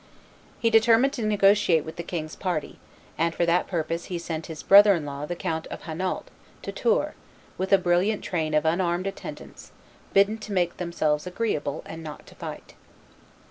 [0.59, 2.79] He determined to negotiate with the king's party,
[3.19, 6.23] and for that purpose he sent his brother in law the Count of Hainault,
[6.63, 7.13] to Tours,
[7.55, 9.71] with a brilliant train of unarmed attendants,
[10.11, 12.73] bidden to make themselves agreeable, and not to fight.